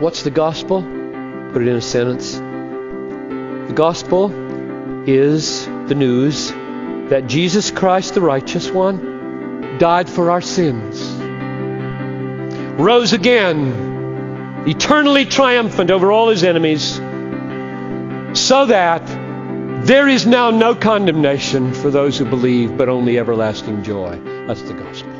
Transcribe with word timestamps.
What's 0.00 0.22
the 0.22 0.30
gospel? 0.30 0.82
Put 0.82 1.62
it 1.62 1.66
in 1.66 1.74
a 1.74 1.80
sentence. 1.80 2.34
The 2.36 3.72
gospel 3.74 4.30
is 5.08 5.66
the 5.66 5.96
news 5.96 6.52
that 7.10 7.24
Jesus 7.26 7.72
Christ, 7.72 8.14
the 8.14 8.20
righteous 8.20 8.70
one, 8.70 9.78
died 9.78 10.08
for 10.08 10.30
our 10.30 10.40
sins, 10.40 11.02
rose 12.80 13.12
again, 13.12 14.64
eternally 14.68 15.24
triumphant 15.24 15.90
over 15.90 16.12
all 16.12 16.28
his 16.28 16.44
enemies, 16.44 16.94
so 18.38 18.66
that 18.66 19.04
there 19.84 20.06
is 20.06 20.26
now 20.26 20.52
no 20.52 20.76
condemnation 20.76 21.74
for 21.74 21.90
those 21.90 22.16
who 22.16 22.24
believe, 22.24 22.78
but 22.78 22.88
only 22.88 23.18
everlasting 23.18 23.82
joy. 23.82 24.16
That's 24.46 24.62
the 24.62 24.74
gospel. 24.74 25.17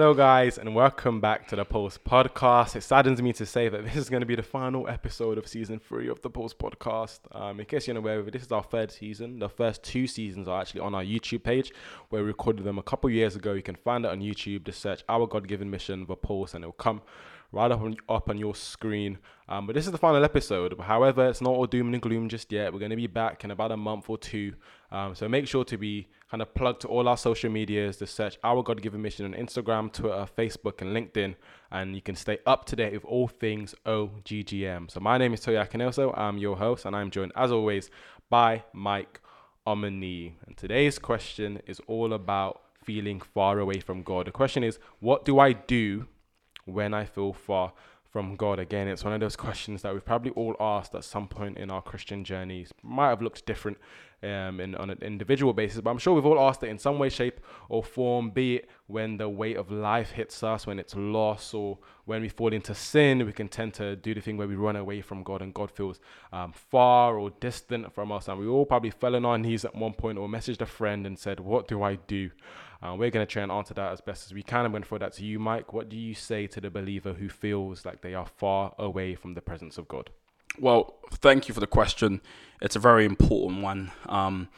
Hello, 0.00 0.14
guys, 0.14 0.58
and 0.58 0.76
welcome 0.76 1.20
back 1.20 1.48
to 1.48 1.56
the 1.56 1.64
Pulse 1.64 1.98
Podcast. 1.98 2.76
It 2.76 2.82
saddens 2.82 3.20
me 3.20 3.32
to 3.32 3.44
say 3.44 3.68
that 3.68 3.82
this 3.82 3.96
is 3.96 4.08
going 4.08 4.20
to 4.20 4.26
be 4.26 4.36
the 4.36 4.44
final 4.44 4.86
episode 4.86 5.38
of 5.38 5.48
season 5.48 5.80
three 5.80 6.08
of 6.08 6.22
the 6.22 6.30
Pulse 6.30 6.54
Podcast. 6.54 7.18
Um, 7.32 7.58
in 7.58 7.66
case 7.66 7.88
you're 7.88 7.94
not 7.94 8.04
aware 8.04 8.20
of 8.20 8.28
it, 8.28 8.30
this 8.30 8.42
is 8.42 8.52
our 8.52 8.62
third 8.62 8.92
season. 8.92 9.40
The 9.40 9.48
first 9.48 9.82
two 9.82 10.06
seasons 10.06 10.46
are 10.46 10.60
actually 10.60 10.82
on 10.82 10.94
our 10.94 11.02
YouTube 11.02 11.42
page, 11.42 11.72
where 12.10 12.22
we 12.22 12.28
recorded 12.28 12.64
them 12.64 12.78
a 12.78 12.82
couple 12.84 13.10
years 13.10 13.34
ago. 13.34 13.54
You 13.54 13.62
can 13.62 13.74
find 13.74 14.04
it 14.04 14.12
on 14.12 14.20
YouTube. 14.20 14.66
Just 14.66 14.80
search 14.80 15.02
Our 15.08 15.26
God 15.26 15.48
Given 15.48 15.68
Mission, 15.68 16.06
The 16.06 16.14
Pulse, 16.14 16.54
and 16.54 16.62
it'll 16.62 16.74
come 16.74 17.02
right 17.50 17.70
up 17.70 17.80
on, 17.80 17.96
up 18.08 18.28
on 18.28 18.38
your 18.38 18.54
screen. 18.54 19.18
Um, 19.48 19.66
but 19.66 19.74
this 19.74 19.86
is 19.86 19.92
the 19.92 19.98
final 19.98 20.22
episode. 20.22 20.78
However, 20.78 21.28
it's 21.28 21.40
not 21.40 21.50
all 21.50 21.66
doom 21.66 21.92
and 21.94 22.02
gloom 22.02 22.28
just 22.28 22.52
yet. 22.52 22.72
We're 22.72 22.78
going 22.78 22.90
to 22.90 22.96
be 22.96 23.06
back 23.06 23.44
in 23.44 23.50
about 23.50 23.72
a 23.72 23.76
month 23.76 24.10
or 24.10 24.18
two. 24.18 24.54
Um, 24.90 25.14
so 25.14 25.28
make 25.28 25.48
sure 25.48 25.64
to 25.64 25.78
be 25.78 26.08
kind 26.30 26.42
of 26.42 26.52
plugged 26.54 26.82
to 26.82 26.88
all 26.88 27.08
our 27.08 27.16
social 27.16 27.50
medias. 27.50 27.96
To 27.98 28.06
search 28.06 28.38
Our 28.44 28.62
God 28.62 28.82
Given 28.82 29.00
Mission 29.00 29.24
on 29.24 29.32
Instagram, 29.32 29.92
Twitter, 29.92 30.26
Facebook, 30.36 30.82
and 30.82 30.94
LinkedIn. 30.94 31.36
And 31.70 31.94
you 31.94 32.02
can 32.02 32.16
stay 32.16 32.38
up 32.46 32.66
to 32.66 32.76
date 32.76 32.92
with 32.92 33.04
all 33.04 33.28
things 33.28 33.74
OGGM. 33.86 34.90
So 34.90 35.00
my 35.00 35.16
name 35.16 35.32
is 35.32 35.40
Toya 35.40 35.66
Akinelso. 35.66 36.16
I'm 36.16 36.36
your 36.36 36.56
host, 36.56 36.84
and 36.84 36.94
I'm 36.94 37.10
joined, 37.10 37.32
as 37.34 37.50
always, 37.50 37.90
by 38.28 38.64
Mike 38.74 39.20
Omani. 39.66 40.34
And 40.46 40.56
today's 40.56 40.98
question 40.98 41.62
is 41.66 41.80
all 41.86 42.12
about 42.12 42.62
feeling 42.84 43.20
far 43.20 43.58
away 43.58 43.80
from 43.80 44.02
God. 44.02 44.26
The 44.26 44.32
question 44.32 44.62
is, 44.62 44.78
what 45.00 45.24
do 45.24 45.38
I 45.38 45.52
do 45.52 46.06
when 46.68 46.94
I 46.94 47.04
feel 47.04 47.32
far 47.32 47.72
from 48.10 48.36
God. 48.36 48.58
Again, 48.58 48.88
it's 48.88 49.04
one 49.04 49.12
of 49.12 49.20
those 49.20 49.36
questions 49.36 49.82
that 49.82 49.92
we've 49.92 50.04
probably 50.04 50.30
all 50.32 50.56
asked 50.58 50.94
at 50.94 51.04
some 51.04 51.28
point 51.28 51.58
in 51.58 51.70
our 51.70 51.82
Christian 51.82 52.24
journeys. 52.24 52.72
Might 52.82 53.10
have 53.10 53.22
looked 53.22 53.44
different 53.44 53.78
um, 54.22 54.60
in, 54.60 54.74
on 54.74 54.90
an 54.90 54.98
individual 55.02 55.52
basis, 55.52 55.80
but 55.80 55.90
I'm 55.90 55.98
sure 55.98 56.14
we've 56.14 56.26
all 56.26 56.40
asked 56.40 56.62
it 56.62 56.68
in 56.68 56.78
some 56.78 56.98
way, 56.98 57.08
shape, 57.08 57.40
or 57.68 57.84
form, 57.84 58.30
be 58.30 58.56
it 58.56 58.70
when 58.86 59.18
the 59.18 59.28
weight 59.28 59.56
of 59.56 59.70
life 59.70 60.10
hits 60.10 60.42
us, 60.42 60.66
when 60.66 60.78
it's 60.78 60.96
loss, 60.96 61.52
or 61.52 61.78
when 62.06 62.22
we 62.22 62.28
fall 62.28 62.52
into 62.52 62.74
sin, 62.74 63.24
we 63.24 63.32
can 63.32 63.48
tend 63.48 63.74
to 63.74 63.94
do 63.96 64.14
the 64.14 64.20
thing 64.20 64.36
where 64.36 64.48
we 64.48 64.56
run 64.56 64.76
away 64.76 65.02
from 65.02 65.22
God 65.22 65.42
and 65.42 65.52
God 65.52 65.70
feels 65.70 66.00
um, 66.32 66.52
far 66.52 67.18
or 67.18 67.30
distant 67.38 67.92
from 67.94 68.10
us. 68.10 68.28
And 68.28 68.40
we 68.40 68.46
all 68.46 68.64
probably 68.64 68.90
fell 68.90 69.14
on 69.14 69.24
our 69.26 69.38
knees 69.38 69.64
at 69.64 69.74
one 69.74 69.92
point 69.92 70.18
or 70.18 70.28
messaged 70.28 70.62
a 70.62 70.66
friend 70.66 71.06
and 71.06 71.18
said, 71.18 71.38
What 71.38 71.68
do 71.68 71.82
I 71.82 71.96
do? 71.96 72.30
Uh, 72.80 72.94
we're 72.96 73.10
going 73.10 73.26
to 73.26 73.30
try 73.30 73.42
and 73.42 73.50
answer 73.50 73.74
that 73.74 73.92
as 73.92 74.00
best 74.00 74.26
as 74.26 74.34
we 74.34 74.42
can. 74.42 74.64
I'm 74.64 74.70
going 74.70 74.82
to 74.82 74.88
throw 74.88 74.98
that 74.98 75.12
to 75.14 75.24
you, 75.24 75.38
Mike. 75.38 75.72
What 75.72 75.88
do 75.88 75.96
you 75.96 76.14
say 76.14 76.46
to 76.46 76.60
the 76.60 76.70
believer 76.70 77.14
who 77.14 77.28
feels 77.28 77.84
like 77.84 78.02
they 78.02 78.14
are 78.14 78.26
far 78.26 78.74
away 78.78 79.16
from 79.16 79.34
the 79.34 79.40
presence 79.40 79.78
of 79.78 79.88
God? 79.88 80.10
Well, 80.60 80.94
thank 81.10 81.48
you 81.48 81.54
for 81.54 81.60
the 81.60 81.66
question. 81.66 82.20
It's 82.60 82.76
a 82.76 82.80
very 82.80 83.04
important 83.04 83.62
one. 83.62 83.90
Um, 84.06 84.48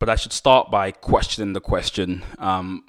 but 0.00 0.08
I 0.08 0.16
should 0.16 0.32
start 0.32 0.70
by 0.70 0.90
questioning 0.90 1.52
the 1.52 1.60
question. 1.60 2.24
Um, 2.38 2.84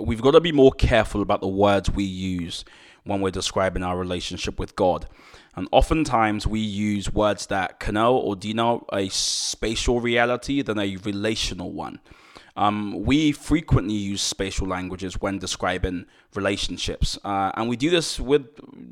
we've 0.00 0.22
got 0.22 0.32
to 0.32 0.40
be 0.40 0.52
more 0.52 0.72
careful 0.72 1.22
about 1.22 1.40
the 1.40 1.48
words 1.48 1.90
we 1.90 2.04
use 2.04 2.64
when 3.04 3.20
we're 3.20 3.30
describing 3.30 3.82
our 3.82 3.96
relationship 3.96 4.58
with 4.58 4.74
God. 4.74 5.06
And 5.54 5.68
oftentimes 5.70 6.46
we 6.46 6.60
use 6.60 7.12
words 7.12 7.46
that 7.46 7.78
connote 7.78 8.24
or 8.24 8.36
denote 8.36 8.88
a 8.92 9.08
spatial 9.08 10.00
reality 10.00 10.62
than 10.62 10.78
a 10.78 10.96
relational 10.96 11.72
one. 11.72 12.00
Um, 12.56 13.04
we 13.04 13.32
frequently 13.32 13.94
use 13.94 14.22
spatial 14.22 14.66
languages 14.66 15.20
when 15.20 15.38
describing 15.38 16.06
relationships, 16.34 17.18
uh, 17.22 17.52
and 17.54 17.68
we 17.68 17.76
do 17.76 17.90
this 17.90 18.18
with 18.18 18.46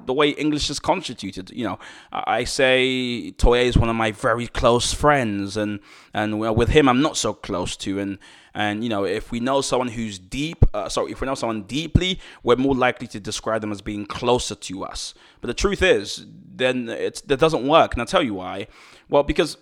the 0.06 0.12
way 0.12 0.30
English 0.30 0.68
is 0.68 0.78
constituted. 0.78 1.50
You 1.50 1.64
know, 1.64 1.78
I 2.12 2.44
say 2.44 3.30
Toye 3.32 3.64
is 3.64 3.78
one 3.78 3.88
of 3.88 3.96
my 3.96 4.12
very 4.12 4.48
close 4.48 4.92
friends, 4.92 5.56
and 5.56 5.80
and 6.12 6.38
with 6.38 6.68
him 6.68 6.88
I'm 6.88 7.00
not 7.00 7.16
so 7.16 7.32
close 7.32 7.74
to, 7.78 7.98
and 7.98 8.18
and 8.52 8.84
you 8.84 8.90
know 8.90 9.04
if 9.04 9.32
we 9.32 9.40
know 9.40 9.62
someone 9.62 9.88
who's 9.88 10.18
deep, 10.18 10.64
uh, 10.74 10.90
sorry, 10.90 11.12
if 11.12 11.22
we 11.22 11.26
know 11.26 11.34
someone 11.34 11.62
deeply, 11.62 12.20
we're 12.42 12.56
more 12.56 12.74
likely 12.74 13.06
to 13.08 13.20
describe 13.20 13.62
them 13.62 13.72
as 13.72 13.80
being 13.80 14.04
closer 14.04 14.54
to 14.54 14.84
us. 14.84 15.14
But 15.40 15.48
the 15.48 15.54
truth 15.54 15.82
is, 15.82 16.26
then 16.54 16.90
it's 16.90 17.22
that 17.22 17.40
doesn't 17.40 17.66
work, 17.66 17.94
and 17.94 18.02
I'll 18.02 18.06
tell 18.06 18.22
you 18.22 18.34
why. 18.34 18.66
Well, 19.08 19.22
because 19.22 19.56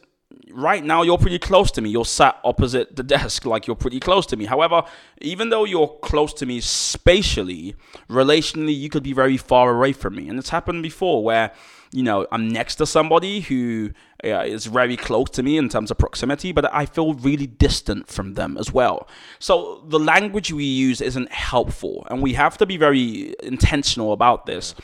right 0.52 0.84
now 0.84 1.02
you're 1.02 1.18
pretty 1.18 1.38
close 1.38 1.70
to 1.72 1.80
me. 1.80 1.90
You're 1.90 2.04
sat 2.04 2.38
opposite 2.44 2.96
the 2.96 3.02
desk, 3.02 3.44
like 3.46 3.66
you're 3.66 3.76
pretty 3.76 4.00
close 4.00 4.26
to 4.26 4.36
me. 4.36 4.44
However, 4.44 4.82
even 5.20 5.50
though 5.50 5.64
you're 5.64 5.98
close 6.02 6.32
to 6.34 6.46
me 6.46 6.60
spatially, 6.60 7.74
relationally, 8.08 8.76
you 8.76 8.88
could 8.88 9.02
be 9.02 9.12
very 9.12 9.36
far 9.36 9.74
away 9.74 9.92
from 9.92 10.16
me. 10.16 10.28
And 10.28 10.38
it's 10.38 10.50
happened 10.50 10.82
before 10.82 11.24
where, 11.24 11.52
you 11.92 12.02
know, 12.02 12.26
I'm 12.32 12.48
next 12.48 12.76
to 12.76 12.86
somebody 12.86 13.40
who 13.40 13.90
uh, 14.24 14.44
is 14.44 14.66
very 14.66 14.96
close 14.96 15.30
to 15.30 15.42
me 15.42 15.58
in 15.58 15.68
terms 15.68 15.90
of 15.90 15.98
proximity, 15.98 16.52
but 16.52 16.72
I 16.72 16.86
feel 16.86 17.14
really 17.14 17.46
distant 17.46 18.08
from 18.08 18.34
them 18.34 18.56
as 18.58 18.72
well. 18.72 19.08
So 19.38 19.84
the 19.86 19.98
language 19.98 20.52
we 20.52 20.64
use 20.64 21.00
isn't 21.00 21.30
helpful, 21.32 22.06
and 22.10 22.22
we 22.22 22.34
have 22.34 22.56
to 22.58 22.66
be 22.66 22.76
very 22.76 23.34
intentional 23.42 24.12
about 24.12 24.46
this. 24.46 24.74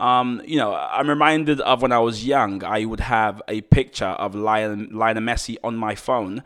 Um, 0.00 0.42
you 0.44 0.56
know, 0.56 0.74
I'm 0.74 1.08
reminded 1.08 1.60
of 1.60 1.82
when 1.82 1.92
I 1.92 2.00
was 2.00 2.24
young, 2.24 2.64
I 2.64 2.84
would 2.84 3.00
have 3.00 3.40
a 3.46 3.60
picture 3.60 4.06
of 4.06 4.34
Lionel, 4.34 4.86
Lionel 4.90 5.22
Messi 5.22 5.56
on 5.62 5.76
my 5.76 5.94
phone 5.94 6.42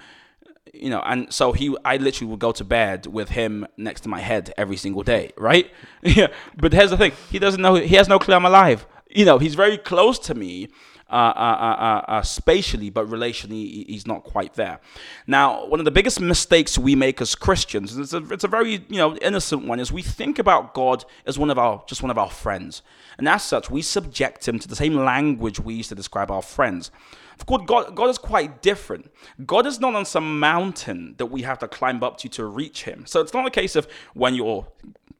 you 0.74 0.90
know, 0.90 1.02
and 1.04 1.32
so 1.32 1.52
he, 1.52 1.74
I 1.84 1.96
literally 1.96 2.30
would 2.30 2.40
go 2.40 2.52
to 2.52 2.64
bed 2.64 3.06
with 3.06 3.30
him 3.30 3.66
next 3.76 4.02
to 4.02 4.08
my 4.08 4.20
head 4.20 4.52
every 4.56 4.76
single 4.76 5.02
day, 5.02 5.32
right? 5.36 5.70
yeah. 6.02 6.28
But 6.56 6.72
here's 6.72 6.90
the 6.90 6.96
thing: 6.96 7.12
he 7.30 7.38
doesn't 7.38 7.60
know, 7.60 7.74
he 7.74 7.96
has 7.96 8.08
no 8.08 8.18
clue 8.18 8.34
I'm 8.34 8.44
alive. 8.44 8.86
You 9.10 9.24
know, 9.24 9.38
he's 9.38 9.54
very 9.54 9.78
close 9.78 10.18
to 10.20 10.34
me, 10.34 10.68
uh, 11.10 11.12
uh, 11.12 12.04
uh, 12.08 12.22
spatially, 12.22 12.90
but 12.90 13.06
relationally, 13.08 13.86
he's 13.88 14.06
not 14.06 14.24
quite 14.24 14.54
there. 14.54 14.80
Now, 15.26 15.66
one 15.66 15.80
of 15.80 15.84
the 15.84 15.90
biggest 15.90 16.20
mistakes 16.20 16.76
we 16.78 16.94
make 16.94 17.20
as 17.20 17.34
Christians, 17.34 17.96
it's 17.96 18.12
a, 18.12 18.18
it's 18.32 18.44
a 18.44 18.48
very 18.48 18.84
you 18.88 18.98
know 18.98 19.16
innocent 19.16 19.66
one, 19.66 19.80
is 19.80 19.90
we 19.90 20.02
think 20.02 20.38
about 20.38 20.74
God 20.74 21.04
as 21.26 21.38
one 21.38 21.50
of 21.50 21.58
our 21.58 21.82
just 21.86 22.02
one 22.02 22.10
of 22.10 22.18
our 22.18 22.30
friends, 22.30 22.82
and 23.16 23.28
as 23.28 23.42
such, 23.42 23.70
we 23.70 23.82
subject 23.82 24.46
him 24.46 24.58
to 24.58 24.68
the 24.68 24.76
same 24.76 24.96
language 24.96 25.58
we 25.58 25.74
use 25.74 25.88
to 25.88 25.94
describe 25.94 26.30
our 26.30 26.42
friends. 26.42 26.90
Of 27.38 27.46
course, 27.46 27.62
God, 27.66 27.94
God 27.94 28.10
is 28.10 28.18
quite 28.18 28.62
different. 28.62 29.10
God 29.46 29.66
is 29.66 29.78
not 29.78 29.94
on 29.94 30.04
some 30.04 30.40
mountain 30.40 31.14
that 31.18 31.26
we 31.26 31.42
have 31.42 31.58
to 31.60 31.68
climb 31.68 32.02
up 32.02 32.18
to 32.18 32.28
to 32.30 32.44
reach 32.44 32.82
Him. 32.82 33.04
So 33.06 33.20
it's 33.20 33.32
not 33.32 33.46
a 33.46 33.50
case 33.50 33.76
of 33.76 33.86
when 34.14 34.34
you're 34.34 34.66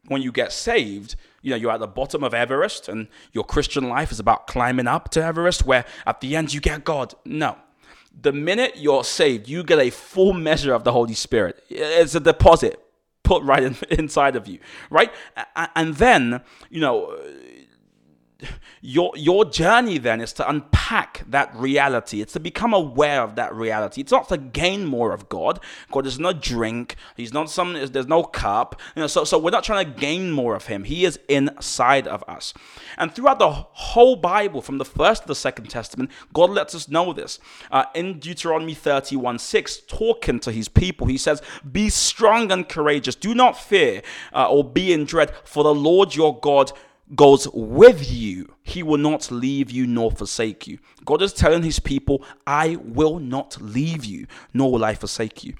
when 0.09 0.23
you 0.23 0.33
get 0.33 0.53
saved, 0.53 1.17
you 1.43 1.51
know, 1.51 1.57
you're 1.57 1.71
at 1.71 1.81
the 1.81 1.87
bottom 1.87 2.25
of 2.25 2.35
Everest 2.35 2.89
and 2.89 3.09
your 3.33 3.45
Christian 3.45 3.89
life 3.89 4.11
is 4.11 4.21
about 4.21 4.47
climbing 4.47 4.87
up 4.87 5.11
to 5.11 5.23
Everest 5.23 5.65
where 5.65 5.85
at 6.07 6.21
the 6.21 6.37
end 6.37 6.53
you 6.53 6.61
get 6.61 6.85
God. 6.85 7.15
No. 7.25 7.57
The 8.21 8.33
minute 8.33 8.75
you're 8.77 9.05
saved, 9.05 9.49
you 9.49 9.63
get 9.63 9.79
a 9.79 9.91
full 9.91 10.33
measure 10.33 10.75
of 10.75 10.85
the 10.85 10.93
Holy 10.93 11.15
Spirit. 11.15 11.63
It's 11.71 12.15
a 12.15 12.21
deposit 12.21 12.83
put 13.23 13.43
right 13.45 13.63
in, 13.63 13.77
inside 13.91 14.35
of 14.35 14.49
you, 14.49 14.59
right? 14.91 15.13
And 15.77 15.95
then, 15.95 16.41
you 16.71 16.81
know, 16.81 17.17
your 18.81 19.13
your 19.17 19.45
journey 19.45 19.99
then 19.99 20.21
is 20.21 20.33
to 20.33 20.49
unpack 20.49 21.25
that 21.29 21.53
reality. 21.57 22.21
It's 22.21 22.35
to 22.35 22.41
become 22.41 22.73
aware 22.73 23.23
of 23.23 23.35
that 23.35 23.53
reality. 23.53 24.01
It's 24.01 24.13
not 24.13 24.29
to 24.29 24.39
gain 24.39 24.87
more 24.87 25.13
of 25.13 25.29
god. 25.29 25.59
God 25.91 26.07
is 26.07 26.21
no 26.21 26.33
drink. 26.33 26.95
He's 27.17 27.33
not 27.33 27.51
some 27.51 27.73
there's 27.73 28.07
no 28.07 28.23
cup. 28.23 28.81
You 28.95 29.01
know 29.01 29.07
so 29.09 29.25
so 29.25 29.39
we're 29.39 29.51
not 29.51 29.65
trying 29.65 29.93
to 29.93 30.01
gain 30.01 30.31
more 30.31 30.55
of 30.55 30.67
him. 30.67 30.85
He 30.85 31.05
is 31.05 31.19
inside 31.29 32.07
of 32.07 32.23
us. 32.29 32.55
And 32.97 33.13
throughout 33.13 33.41
the 33.41 33.51
whole 33.51 34.15
bible 34.15 34.63
from 34.63 34.79
the 34.79 34.85
first 34.85 35.23
to 35.23 35.29
the 35.29 35.35
second 35.35 35.67
testament 35.67 36.11
god 36.33 36.51
lets 36.51 36.75
us 36.75 36.89
know 36.89 37.13
this. 37.13 37.41
Uh, 37.73 37.87
in 37.95 38.21
deuteronomy 38.21 38.75
31 38.75 39.41
6 39.41 39.83
talking 39.89 40.39
to 40.41 40.53
his 40.53 40.69
people 40.69 41.09
he 41.09 41.19
says 41.19 41.43
be 41.71 41.89
strong 41.89 42.53
and 42.53 42.69
courageous. 42.69 43.17
Do 43.17 43.35
not 43.35 43.59
fear 43.59 44.03
uh, 44.33 44.49
or 44.49 44.63
be 44.63 44.93
in 44.93 45.07
dread 45.07 45.33
for 45.43 45.65
the 45.65 45.75
lord 45.75 46.15
your 46.15 46.39
god 46.39 46.71
goes 47.15 47.49
with 47.53 48.11
you. 48.11 48.55
He 48.63 48.83
will 48.83 48.99
not 48.99 49.31
leave 49.31 49.71
you 49.71 49.87
nor 49.87 50.11
forsake 50.11 50.67
you. 50.67 50.79
God 51.05 51.23
is 51.23 51.33
telling 51.33 51.63
his 51.63 51.81
people, 51.81 52.23
I 52.47 52.77
will 52.77 53.19
not 53.19 53.61
leave 53.61 54.05
you, 54.05 54.27
nor 54.53 54.73
will 54.73 54.85
I 54.85 54.95
forsake 54.95 55.45
you. 55.45 55.55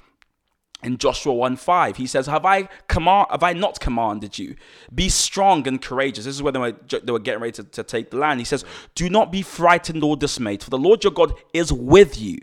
In 0.81 0.97
Joshua 0.97 1.35
1 1.35 1.57
5, 1.57 1.97
he 1.97 2.07
says, 2.07 2.27
Have 2.27 2.45
I 2.45 2.69
command 2.87 3.27
have 3.31 3.43
I 3.43 3.53
not 3.53 3.81
commanded 3.81 4.39
you? 4.39 4.55
Be 4.95 5.09
strong 5.09 5.67
and 5.67 5.83
courageous. 5.83 6.25
This 6.25 6.37
is 6.37 6.43
where 6.43 6.53
they 6.53 6.61
were, 6.61 6.77
they 7.03 7.11
were 7.11 7.19
getting 7.19 7.41
ready 7.41 7.53
to, 7.53 7.65
to 7.65 7.83
take 7.83 8.11
the 8.11 8.17
land. 8.17 8.41
He 8.41 8.45
says, 8.45 8.65
Do 8.95 9.11
not 9.11 9.33
be 9.33 9.43
frightened 9.43 10.05
or 10.05 10.17
dismayed, 10.17 10.63
for 10.63 10.71
the 10.71 10.79
Lord 10.79 11.03
your 11.03 11.13
God 11.13 11.33
is 11.53 11.73
with 11.73 12.21
you 12.21 12.39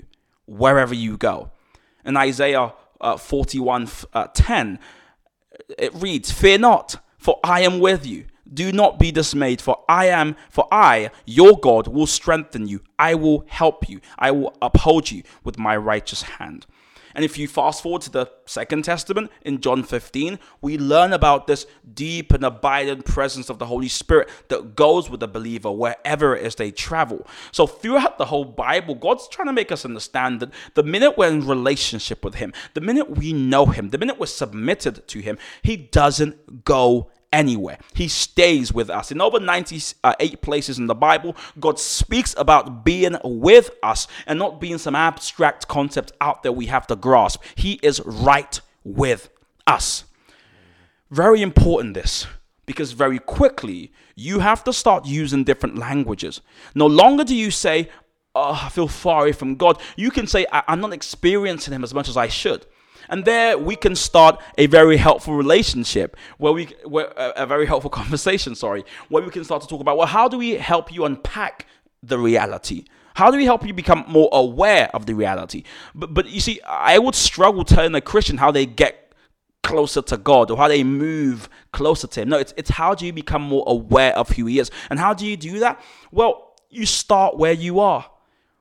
wherever 0.47 0.93
you 0.93 1.15
go. 1.15 1.51
In 2.03 2.17
Isaiah 2.17 2.73
uh, 2.99 3.15
41 3.15 3.87
uh, 4.13 4.27
10, 4.33 4.79
it 5.77 5.93
reads, 5.93 6.29
Fear 6.29 6.57
not, 6.57 6.97
for 7.17 7.39
I 7.41 7.61
am 7.61 7.79
with 7.79 8.05
you. 8.05 8.25
Do 8.51 8.71
not 8.71 8.99
be 8.99 9.11
dismayed, 9.11 9.61
for 9.61 9.83
I 9.89 10.07
am, 10.07 10.35
for 10.49 10.67
I, 10.71 11.09
your 11.25 11.57
God, 11.59 11.87
will 11.87 12.07
strengthen 12.07 12.67
you. 12.67 12.81
I 12.99 13.15
will 13.15 13.45
help 13.47 13.89
you. 13.89 14.01
I 14.19 14.31
will 14.31 14.55
uphold 14.61 15.11
you 15.11 15.23
with 15.43 15.57
my 15.57 15.75
righteous 15.75 16.23
hand. 16.23 16.65
And 17.15 17.23
if 17.23 17.37
you 17.37 17.47
fast 17.47 17.81
forward 17.81 18.01
to 18.03 18.11
the 18.11 18.29
Second 18.45 18.83
Testament 18.83 19.31
in 19.41 19.61
John 19.61 19.83
15, 19.83 20.37
we 20.61 20.77
learn 20.77 21.13
about 21.13 21.47
this 21.47 21.65
deep 21.93 22.33
and 22.33 22.43
abiding 22.43 23.03
presence 23.03 23.49
of 23.49 23.57
the 23.57 23.67
Holy 23.67 23.87
Spirit 23.87 24.29
that 24.49 24.75
goes 24.75 25.09
with 25.09 25.21
the 25.21 25.27
believer 25.27 25.71
wherever 25.71 26.35
it 26.35 26.45
is 26.45 26.55
they 26.55 26.71
travel. 26.71 27.25
So 27.53 27.67
throughout 27.67 28.17
the 28.17 28.25
whole 28.25 28.43
Bible, 28.43 28.95
God's 28.95 29.29
trying 29.29 29.47
to 29.47 29.53
make 29.53 29.71
us 29.71 29.85
understand 29.85 30.41
that 30.41 30.51
the 30.73 30.83
minute 30.83 31.17
we're 31.17 31.29
in 31.29 31.47
relationship 31.47 32.23
with 32.23 32.35
Him, 32.35 32.51
the 32.73 32.81
minute 32.81 33.09
we 33.09 33.31
know 33.31 33.67
Him, 33.67 33.89
the 33.89 33.97
minute 33.97 34.19
we're 34.19 34.25
submitted 34.25 35.07
to 35.07 35.19
Him, 35.21 35.37
He 35.63 35.77
doesn't 35.77 36.65
go 36.65 37.09
anywhere. 37.35 37.77
He 37.93 38.07
stays 38.07 38.73
with 38.73 38.89
us. 38.89 39.11
In 39.11 39.19
over 39.19 39.39
98 39.39 40.41
places 40.41 40.79
in 40.79 40.87
the 40.87 40.95
Bible, 40.95 41.35
God 41.59 41.77
speaks 41.77 42.33
about 42.37 42.85
being 42.85 43.17
with 43.23 43.71
us 43.83 44.07
and 44.25 44.39
not 44.39 44.61
being 44.61 44.77
some 44.77 44.95
abstract 44.95 45.67
concept 45.67 46.13
out 46.21 46.41
there 46.43 46.53
we 46.53 46.67
have 46.67 46.87
to 46.87 46.95
grasp. 46.95 47.43
He 47.55 47.73
is 47.83 47.99
right 48.05 48.59
with 48.83 49.29
us. 49.67 50.05
Very 51.11 51.41
important 51.41 51.93
this 51.93 52.25
because 52.65 52.93
very 52.93 53.19
quickly 53.19 53.91
you 54.15 54.39
have 54.39 54.63
to 54.63 54.73
start 54.73 55.05
using 55.05 55.43
different 55.43 55.77
languages. 55.77 56.41
No 56.73 56.87
longer 56.87 57.25
do 57.25 57.35
you 57.35 57.51
say, 57.51 57.89
Oh, 58.37 58.59
I 58.65 58.67
feel 58.67 58.89
far 58.89 59.21
away 59.21 59.31
from 59.31 59.55
God. 59.55 59.81
You 59.95 60.11
can 60.11 60.27
say, 60.27 60.45
I'm 60.51 60.81
not 60.81 60.91
experiencing 60.91 61.73
Him 61.73 61.85
as 61.85 61.93
much 61.93 62.09
as 62.09 62.17
I 62.17 62.27
should. 62.27 62.65
And 63.09 63.25
there 63.25 63.57
we 63.57 63.75
can 63.75 63.95
start 63.95 64.41
a 64.57 64.67
very 64.67 64.97
helpful 64.97 65.35
relationship 65.35 66.17
where 66.37 66.53
we, 66.53 66.65
where, 66.85 67.07
a, 67.15 67.45
very 67.45 67.65
helpful 67.65 67.89
conversation, 68.01 68.55
sorry, 68.55 68.83
where 69.09 69.23
we 69.23 69.31
can 69.31 69.43
start 69.43 69.61
to 69.61 69.67
talk 69.67 69.81
about, 69.81 69.97
well, 69.97 70.07
how 70.07 70.27
do 70.27 70.37
we 70.37 70.51
help 70.51 70.93
you 70.93 71.05
unpack 71.05 71.65
the 72.03 72.17
reality? 72.17 72.85
How 73.15 73.31
do 73.31 73.37
we 73.37 73.45
help 73.45 73.65
you 73.65 73.73
become 73.73 74.03
more 74.07 74.29
aware 74.33 74.89
of 74.93 75.05
the 75.05 75.13
reality? 75.13 75.63
But, 75.93 76.13
but 76.13 76.29
you 76.29 76.41
see, 76.41 76.59
I 76.67 76.99
would 76.99 77.15
struggle 77.15 77.63
telling 77.63 77.95
a 77.95 78.01
Christian 78.01 78.37
how 78.37 78.51
they 78.51 78.65
get 78.65 79.13
closer 79.63 80.01
to 80.01 80.17
God 80.17 80.51
or 80.51 80.57
how 80.57 80.67
they 80.67 80.83
move 80.83 81.49
closer 81.71 82.07
to 82.07 82.21
Him. 82.21 82.29
No, 82.29 82.37
it's, 82.37 82.53
it's 82.57 82.69
how 82.69 82.93
do 82.93 83.05
you 83.05 83.13
become 83.13 83.41
more 83.41 83.63
aware 83.67 84.15
of 84.17 84.29
who 84.29 84.45
He 84.45 84.59
is? 84.59 84.69
And 84.89 84.99
how 84.99 85.13
do 85.13 85.25
you 85.25 85.37
do 85.37 85.59
that? 85.59 85.81
Well, 86.11 86.55
you 86.69 86.85
start 86.85 87.37
where 87.37 87.53
you 87.53 87.79
are. 87.79 88.05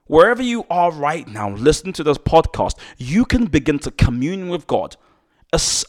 Wherever 0.07 0.43
you 0.43 0.65
are 0.69 0.91
right 0.91 1.27
now, 1.27 1.49
listening 1.49 1.93
to 1.93 2.03
this 2.03 2.17
podcast, 2.17 2.77
you 2.97 3.25
can 3.25 3.45
begin 3.45 3.79
to 3.79 3.91
commune 3.91 4.49
with 4.49 4.67
God. 4.67 4.97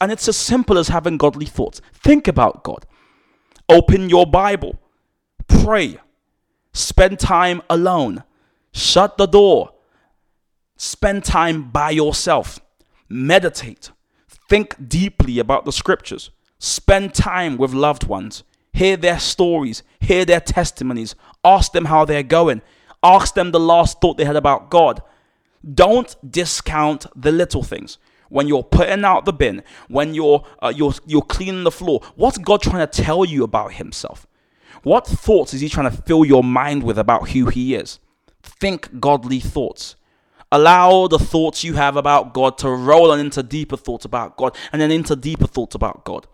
And 0.00 0.12
it's 0.12 0.28
as 0.28 0.36
simple 0.36 0.78
as 0.78 0.88
having 0.88 1.16
godly 1.18 1.46
thoughts. 1.46 1.80
Think 1.92 2.28
about 2.28 2.64
God. 2.64 2.86
Open 3.68 4.08
your 4.08 4.26
Bible. 4.26 4.78
Pray. 5.48 5.98
Spend 6.72 7.18
time 7.18 7.62
alone. 7.68 8.22
Shut 8.72 9.18
the 9.18 9.26
door. 9.26 9.72
Spend 10.76 11.24
time 11.24 11.70
by 11.70 11.90
yourself. 11.90 12.60
Meditate. 13.08 13.90
Think 14.48 14.88
deeply 14.88 15.38
about 15.38 15.64
the 15.64 15.72
scriptures. 15.72 16.30
Spend 16.58 17.12
time 17.12 17.56
with 17.56 17.72
loved 17.72 18.04
ones. 18.04 18.44
Hear 18.72 18.96
their 18.96 19.18
stories. 19.18 19.82
Hear 20.00 20.24
their 20.24 20.40
testimonies. 20.40 21.14
Ask 21.44 21.72
them 21.72 21.86
how 21.86 22.04
they're 22.04 22.22
going. 22.22 22.62
Ask 23.02 23.34
them 23.34 23.52
the 23.52 23.60
last 23.60 24.00
thought 24.00 24.16
they 24.16 24.24
had 24.24 24.36
about 24.36 24.70
God. 24.70 25.02
Don't 25.74 26.14
discount 26.28 27.06
the 27.14 27.32
little 27.32 27.62
things. 27.62 27.98
When 28.28 28.48
you're 28.48 28.64
putting 28.64 29.04
out 29.04 29.24
the 29.24 29.32
bin, 29.32 29.62
when 29.88 30.14
you're, 30.14 30.44
uh, 30.60 30.72
you're, 30.74 30.94
you're 31.06 31.22
cleaning 31.22 31.64
the 31.64 31.70
floor, 31.70 32.00
what's 32.16 32.38
God 32.38 32.60
trying 32.62 32.86
to 32.86 33.02
tell 33.02 33.24
you 33.24 33.44
about 33.44 33.74
Himself? 33.74 34.26
What 34.82 35.06
thoughts 35.06 35.54
is 35.54 35.60
He 35.60 35.68
trying 35.68 35.90
to 35.90 36.02
fill 36.02 36.24
your 36.24 36.42
mind 36.42 36.82
with 36.82 36.98
about 36.98 37.30
who 37.30 37.46
He 37.46 37.74
is? 37.74 38.00
Think 38.42 39.00
godly 39.00 39.40
thoughts. 39.40 39.96
Allow 40.52 41.08
the 41.08 41.18
thoughts 41.18 41.64
you 41.64 41.74
have 41.74 41.96
about 41.96 42.32
God 42.32 42.56
to 42.58 42.70
roll 42.70 43.10
on 43.10 43.18
into 43.18 43.42
deeper 43.42 43.76
thoughts 43.76 44.04
about 44.04 44.36
God 44.36 44.56
and 44.72 44.80
then 44.80 44.92
into 44.92 45.16
deeper 45.16 45.46
thoughts 45.46 45.74
about 45.74 46.04
God. 46.04 46.26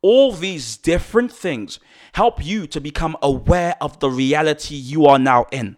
All 0.00 0.32
these 0.32 0.76
different 0.76 1.32
things 1.32 1.80
help 2.12 2.44
you 2.44 2.68
to 2.68 2.80
become 2.80 3.16
aware 3.20 3.76
of 3.80 3.98
the 3.98 4.10
reality 4.10 4.76
you 4.76 5.06
are 5.06 5.18
now 5.18 5.46
in. 5.50 5.76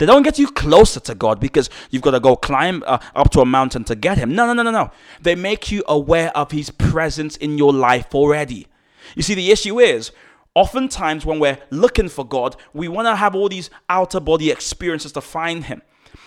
They 0.00 0.06
don't 0.06 0.22
get 0.22 0.38
you 0.38 0.50
closer 0.50 0.98
to 0.98 1.14
God 1.14 1.40
because 1.40 1.68
you've 1.90 2.00
got 2.00 2.12
to 2.12 2.20
go 2.20 2.34
climb 2.34 2.82
uh, 2.86 2.98
up 3.14 3.30
to 3.32 3.42
a 3.42 3.44
mountain 3.44 3.84
to 3.84 3.94
get 3.94 4.16
Him. 4.16 4.34
No, 4.34 4.46
no, 4.46 4.54
no, 4.54 4.62
no, 4.62 4.70
no. 4.70 4.90
They 5.20 5.34
make 5.34 5.70
you 5.70 5.84
aware 5.86 6.34
of 6.34 6.52
His 6.52 6.70
presence 6.70 7.36
in 7.36 7.58
your 7.58 7.70
life 7.70 8.14
already. 8.14 8.66
You 9.14 9.22
see, 9.22 9.34
the 9.34 9.50
issue 9.50 9.78
is 9.78 10.10
oftentimes 10.54 11.26
when 11.26 11.38
we're 11.38 11.58
looking 11.68 12.08
for 12.08 12.26
God, 12.26 12.56
we 12.72 12.88
want 12.88 13.08
to 13.08 13.16
have 13.16 13.34
all 13.34 13.50
these 13.50 13.68
outer 13.90 14.20
body 14.20 14.50
experiences 14.50 15.12
to 15.12 15.20
find 15.20 15.64
Him. 15.64 15.82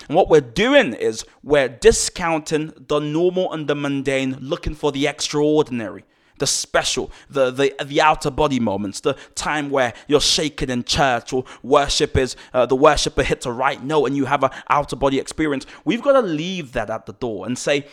And 0.07 0.15
what 0.15 0.29
we're 0.29 0.41
doing 0.41 0.93
is 0.93 1.25
we're 1.41 1.67
discounting 1.67 2.73
the 2.87 2.99
normal 2.99 3.51
and 3.53 3.67
the 3.67 3.73
mundane, 3.73 4.37
looking 4.39 4.75
for 4.75 4.91
the 4.91 5.07
extraordinary 5.07 6.05
the 6.39 6.47
special, 6.47 7.12
the, 7.30 7.51
the, 7.51 7.75
the 7.85 8.01
outer 8.01 8.31
body 8.31 8.59
moments, 8.59 9.01
the 9.01 9.15
time 9.35 9.69
where 9.69 9.94
you're 10.07 10.21
shaken 10.21 10.69
in 10.69 10.83
church 10.83 11.33
or 11.33 11.45
worship 11.62 12.18
is, 12.18 12.35
uh, 12.53 12.65
the 12.65 12.75
worshiper 12.75 13.24
hits 13.24 13.45
a 13.45 13.51
right 13.51 13.83
note 13.83 14.06
and 14.06 14.15
you 14.15 14.25
have 14.25 14.44
an 14.44 14.51
outer 14.69 14.95
body 14.95 15.19
experience. 15.19 15.65
We've 15.85 16.01
got 16.01 16.13
to 16.13 16.21
leave 16.21 16.74
that 16.74 16.89
at 16.89 17.06
the 17.06 17.13
door 17.13 17.45
and 17.45 17.57
say, 17.57 17.88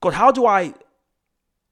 God, 0.00 0.14
how 0.14 0.30
do 0.30 0.46
I 0.46 0.74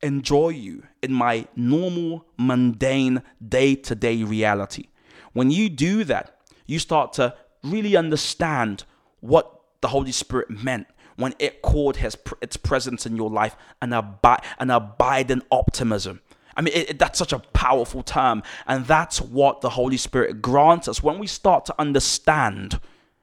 enjoy 0.02 0.50
you 0.50 0.84
in 1.02 1.12
my 1.12 1.46
normal, 1.56 2.26
mundane, 2.36 3.22
day 3.46 3.74
to 3.74 3.94
day 3.94 4.22
reality? 4.22 4.88
When 5.32 5.50
you 5.50 5.68
do 5.68 6.04
that, 6.04 6.38
you 6.66 6.78
start 6.78 7.12
to 7.14 7.34
really 7.62 7.96
understand 7.96 8.84
what 9.20 9.60
the 9.80 9.88
Holy 9.88 10.12
Spirit 10.12 10.50
meant 10.50 10.86
when 11.18 11.34
it 11.40 11.62
called 11.62 11.96
his, 11.96 12.16
its 12.40 12.56
presence 12.56 13.04
in 13.04 13.16
your 13.16 13.28
life 13.28 13.56
an, 13.82 13.92
abi- 13.92 14.42
an 14.58 14.70
abiding 14.70 15.42
optimism. 15.50 16.20
I 16.56 16.62
mean, 16.62 16.72
it, 16.74 16.90
it, 16.90 16.98
that's 16.98 17.18
such 17.18 17.32
a 17.32 17.40
powerful 17.40 18.02
term. 18.02 18.42
And 18.66 18.86
that's 18.86 19.20
what 19.20 19.60
the 19.60 19.70
Holy 19.70 19.96
Spirit 19.96 20.40
grants 20.40 20.86
us 20.88 21.02
when 21.02 21.18
we 21.18 21.26
start 21.26 21.64
to 21.66 21.74
understand, 21.78 22.80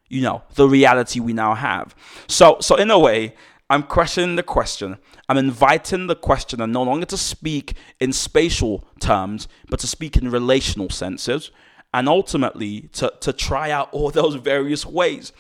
you 0.10 0.22
know, 0.22 0.44
the 0.56 0.68
reality 0.68 1.22
we 1.22 1.32
now 1.32 1.56
have. 1.56 1.96
So, 2.28 2.58
so 2.60 2.76
in 2.76 2.92
a 2.92 3.00
way, 3.00 3.34
I'm 3.70 3.84
questioning 3.84 4.36
the 4.36 4.44
question. 4.44 4.98
I'm 5.30 5.38
inviting 5.38 6.08
the 6.08 6.16
questioner 6.16 6.68
no 6.68 6.84
longer 6.84 7.06
to 7.08 7.18
speak 7.18 7.76
in 8.02 8.12
spatial 8.12 8.86
terms, 9.00 9.48
but 9.70 9.80
to 9.80 9.88
speak 9.88 10.18
in 10.18 10.30
relational 10.30 10.90
senses, 10.90 11.50
and 11.94 12.10
ultimately 12.10 12.90
to, 12.94 13.14
to 13.22 13.32
try 13.32 13.72
out 13.72 13.88
all 13.94 14.12
those 14.12 14.36
various 14.36 14.86
ways 14.86 15.32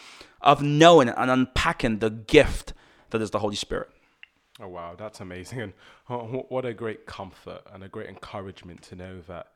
of 0.45 0.61
knowing 0.61 1.09
and 1.09 1.31
unpacking 1.31 1.99
the 1.99 2.11
gift 2.11 2.73
that 3.09 3.21
is 3.21 3.31
the 3.31 3.39
Holy 3.39 3.55
Spirit. 3.55 3.89
Oh, 4.61 4.69
wow, 4.69 4.95
that's 4.97 5.19
amazing. 5.19 5.59
And 5.59 5.73
what 6.49 6.65
a 6.65 6.73
great 6.73 7.05
comfort 7.05 7.61
and 7.73 7.83
a 7.83 7.89
great 7.89 8.07
encouragement 8.07 8.83
to 8.83 8.95
know 8.95 9.19
that 9.27 9.47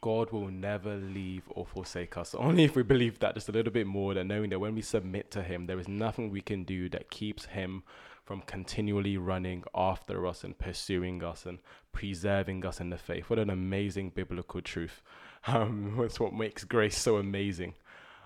God 0.00 0.30
will 0.30 0.48
never 0.48 0.94
leave 0.94 1.42
or 1.48 1.66
forsake 1.66 2.16
us. 2.16 2.34
Only 2.38 2.64
if 2.64 2.76
we 2.76 2.82
believe 2.82 3.18
that 3.18 3.34
just 3.34 3.48
a 3.48 3.52
little 3.52 3.72
bit 3.72 3.86
more, 3.86 4.14
than 4.14 4.28
knowing 4.28 4.50
that 4.50 4.60
when 4.60 4.74
we 4.74 4.82
submit 4.82 5.30
to 5.32 5.42
Him, 5.42 5.66
there 5.66 5.80
is 5.80 5.88
nothing 5.88 6.30
we 6.30 6.42
can 6.42 6.64
do 6.64 6.88
that 6.90 7.10
keeps 7.10 7.46
Him 7.46 7.82
from 8.24 8.42
continually 8.42 9.16
running 9.16 9.64
after 9.74 10.26
us 10.26 10.44
and 10.44 10.58
pursuing 10.58 11.24
us 11.24 11.46
and 11.46 11.58
preserving 11.92 12.64
us 12.66 12.78
in 12.78 12.90
the 12.90 12.98
faith. 12.98 13.30
What 13.30 13.38
an 13.38 13.48
amazing 13.50 14.10
biblical 14.10 14.60
truth. 14.60 15.02
Um, 15.46 15.94
that's 16.00 16.18
what 16.18 16.34
makes 16.34 16.64
grace 16.64 16.98
so 16.98 17.16
amazing 17.16 17.74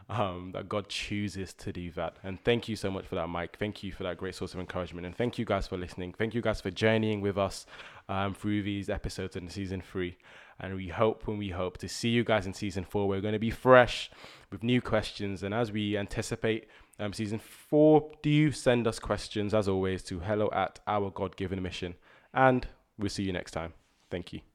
um, 0.09 0.50
that 0.54 0.68
God 0.68 0.88
chooses 0.88 1.52
to 1.54 1.73
do 1.73 1.90
that. 1.92 2.16
And 2.23 2.42
thank 2.44 2.68
you 2.68 2.76
so 2.76 2.90
much 2.90 3.06
for 3.06 3.14
that, 3.14 3.28
Mike. 3.28 3.59
Thank 3.59 3.82
you 3.82 3.92
for 3.92 4.02
that 4.04 4.18
great 4.18 4.35
source 4.35 4.54
of 4.54 4.61
encouragement. 4.61 5.06
And 5.06 5.16
thank 5.16 5.38
you 5.38 5.44
guys 5.44 5.66
for 5.66 5.76
listening. 5.76 6.14
Thank 6.16 6.35
you 6.35 6.42
guys 6.42 6.61
for 6.61 6.71
journeying 6.71 7.21
with 7.21 7.38
us 7.38 7.66
um, 8.09 8.35
through 8.35 8.62
these 8.62 8.88
episodes 8.88 9.37
in 9.37 9.49
season 9.49 9.80
three. 9.80 10.16
And 10.61 10.75
we 10.75 10.88
hope 10.88 11.26
when 11.26 11.38
we 11.38 11.50
hope 11.50 11.78
to 11.78 11.88
see 11.88 12.11
you 12.11 12.25
guys 12.25 12.47
in 12.47 12.54
season 12.54 12.85
four, 12.85 13.09
we're 13.09 13.21
going 13.21 13.32
to 13.32 13.38
be 13.38 13.50
fresh 13.50 14.11
with 14.50 14.62
new 14.62 14.80
questions. 14.80 15.42
And 15.42 15.54
as 15.54 15.73
we 15.73 15.97
anticipate 15.97 16.68
um, 16.99 17.12
season 17.12 17.38
four, 17.38 18.11
do 18.23 18.30
you 18.30 18.52
send 18.52 18.87
us 18.87 18.99
questions 18.99 19.54
as 19.54 19.66
always 19.66 20.02
to 20.04 20.21
hello 20.21 20.50
at 20.52 20.78
our 20.87 21.11
God 21.11 21.37
given 21.37 21.62
mission. 21.62 21.94
And 22.35 22.66
we'll 22.99 23.11
see 23.11 23.25
you 23.25 23.32
next 23.32 23.52
time. 23.52 23.73
Thank 24.11 24.32
you. 24.32 24.51